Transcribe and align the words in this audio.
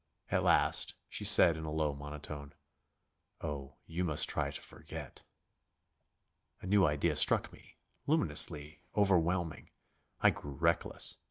At 0.31 0.41
last 0.41 0.95
she 1.09 1.23
said 1.23 1.55
in 1.55 1.63
a 1.63 1.69
low 1.71 1.93
monotone: 1.93 2.55
"Oh, 3.39 3.75
you 3.85 4.03
must 4.03 4.27
try 4.27 4.49
to 4.49 4.59
forget." 4.59 5.23
A 6.59 6.65
new 6.65 6.87
idea 6.87 7.15
struck 7.15 7.53
me 7.53 7.77
luminously, 8.07 8.81
overwhelming. 8.97 9.69
I 10.19 10.31
grew 10.31 10.53
reckless. 10.53 11.17